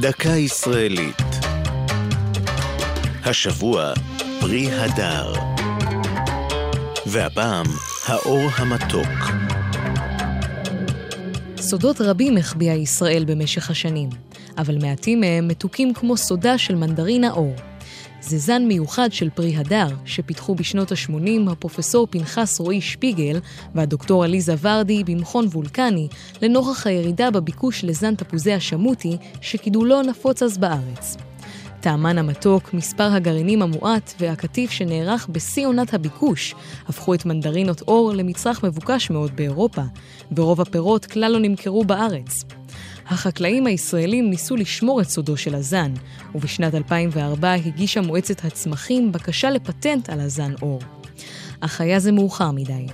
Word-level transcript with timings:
דקה 0.00 0.28
ישראלית. 0.28 1.22
השבוע, 3.24 3.92
פרי 4.40 4.70
הדר. 4.70 5.32
והפעם, 7.06 7.66
האור 8.06 8.50
המתוק. 8.56 9.08
סודות 11.56 12.00
רבים 12.00 12.36
החביאה 12.36 12.74
ישראל 12.74 13.24
במשך 13.24 13.70
השנים, 13.70 14.08
אבל 14.58 14.78
מעטים 14.78 15.20
מהם 15.20 15.48
מתוקים 15.48 15.94
כמו 15.94 16.16
סודה 16.16 16.58
של 16.58 16.74
מנדרינה 16.74 17.30
אור. 17.30 17.54
זה 18.20 18.38
זן 18.38 18.62
מיוחד 18.66 19.12
של 19.12 19.30
פרי 19.30 19.56
הדר, 19.56 19.88
שפיתחו 20.04 20.54
בשנות 20.54 20.92
ה-80 20.92 21.50
הפרופסור 21.50 22.06
פנחס 22.10 22.60
רועי 22.60 22.80
שפיגל 22.80 23.40
והדוקטור 23.74 24.24
עליזה 24.24 24.54
ורדי 24.60 25.04
במכון 25.04 25.46
וולקני, 25.46 26.08
לנוכח 26.42 26.86
הירידה 26.86 27.30
בביקוש 27.30 27.84
לזן 27.84 28.14
תפוזי 28.14 28.52
השמוטי, 28.52 29.16
שגידולו 29.40 30.02
נפוץ 30.02 30.42
אז 30.42 30.58
בארץ. 30.58 31.16
טעמן 31.80 32.18
המתוק, 32.18 32.74
מספר 32.74 33.12
הגרעינים 33.12 33.62
המועט 33.62 34.14
והקטיף 34.20 34.70
שנערך 34.70 35.26
בשיא 35.32 35.66
עונת 35.66 35.94
הביקוש 35.94 36.54
הפכו 36.88 37.14
את 37.14 37.26
מנדרינות 37.26 37.82
אור 37.82 38.12
למצרך 38.12 38.64
מבוקש 38.64 39.10
מאוד 39.10 39.36
באירופה, 39.36 39.82
ורוב 40.36 40.60
הפירות 40.60 41.06
כלל 41.06 41.32
לא 41.32 41.38
נמכרו 41.40 41.84
בארץ. 41.84 42.44
החקלאים 43.06 43.66
הישראלים 43.66 44.30
ניסו 44.30 44.56
לשמור 44.56 45.00
את 45.00 45.08
סודו 45.08 45.36
של 45.36 45.54
הזן, 45.54 45.92
ובשנת 46.34 46.74
2004 46.74 47.52
הגישה 47.52 48.00
מועצת 48.00 48.44
הצמחים 48.44 49.12
בקשה 49.12 49.50
לפטנט 49.50 50.10
על 50.10 50.20
הזן 50.20 50.52
אור. 50.62 50.80
אך 51.60 51.80
היה 51.80 51.98
זה 51.98 52.12
מאוחר 52.12 52.50
מדי. 52.50 52.86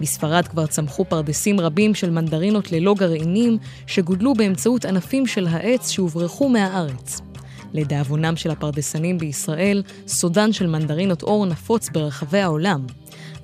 בספרד 0.00 0.48
כבר 0.48 0.66
צמחו 0.66 1.04
פרדסים 1.04 1.60
רבים 1.60 1.94
של 1.94 2.10
מנדרינות 2.10 2.72
ללא 2.72 2.94
גרעינים, 2.94 3.58
שגודלו 3.86 4.34
באמצעות 4.34 4.84
ענפים 4.84 5.26
של 5.26 5.46
העץ 5.46 5.90
שהוברחו 5.90 6.48
מהארץ. 6.48 7.29
לדאבונם 7.72 8.36
של 8.36 8.50
הפרדסנים 8.50 9.18
בישראל, 9.18 9.82
סודן 10.06 10.52
של 10.52 10.66
מנדרינות 10.66 11.22
אור 11.22 11.46
נפוץ 11.46 11.88
ברחבי 11.88 12.38
העולם. 12.38 12.86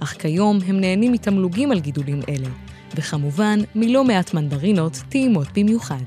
אך 0.01 0.15
כיום 0.19 0.59
הם 0.67 0.81
נהנים 0.81 1.13
מתמלוגים 1.13 1.73
על 1.73 1.81
גידולים 1.81 2.21
אלה, 2.29 2.49
וכמובן 2.95 3.59
מלא 3.75 4.05
מעט 4.05 4.35
מנדרינות 4.35 5.03
טעימות 5.09 5.47
במיוחד. 5.57 6.05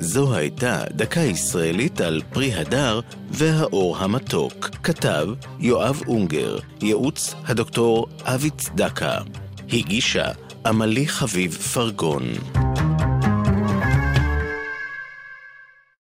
זו 0.00 0.34
הייתה 0.34 0.82
דקה 0.90 1.20
ישראלית 1.20 2.00
על 2.00 2.22
פרי 2.32 2.54
הדר 2.54 3.00
והאור 3.30 3.98
המתוק. 3.98 4.70
כתב 4.82 5.28
יואב 5.60 6.02
אונגר, 6.06 6.58
ייעוץ 6.82 7.34
הדוקטור 7.46 8.06
אבי 8.24 8.50
צדקה. 8.50 9.18
הגישה 9.72 10.26
עמלי 10.66 11.06
חביב 11.06 11.52
פרגון. 11.52 12.22